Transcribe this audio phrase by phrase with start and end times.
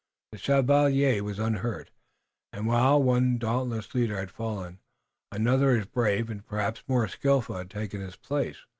[0.31, 1.91] The Chevalier was unhurt,
[2.51, 4.79] and while one dauntless leader had fallen,
[5.31, 8.57] another as brave and perhaps more skillful had taken his place.